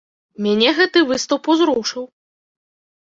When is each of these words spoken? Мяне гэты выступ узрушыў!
Мяне 0.45 0.69
гэты 0.79 0.99
выступ 1.11 1.41
узрушыў! 1.57 2.03